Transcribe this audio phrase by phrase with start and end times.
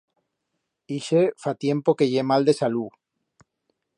[0.95, 2.91] Ixe fa tiempo que ye mal de salut.